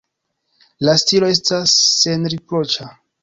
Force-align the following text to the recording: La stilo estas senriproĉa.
La 0.87 0.95
stilo 1.01 1.29
estas 1.35 1.77
senriproĉa. 1.89 2.89